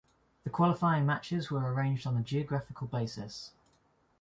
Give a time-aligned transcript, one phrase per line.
[0.45, 3.51] The qualifying matches were arranged on a geographical basis.